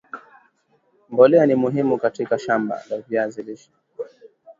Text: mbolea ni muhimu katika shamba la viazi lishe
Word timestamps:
mbolea 1.09 1.45
ni 1.45 1.55
muhimu 1.55 1.97
katika 1.97 2.39
shamba 2.39 2.81
la 2.89 2.97
viazi 3.01 3.43
lishe 3.43 3.69